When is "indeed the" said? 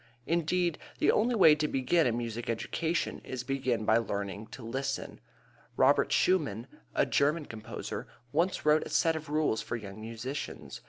0.25-1.11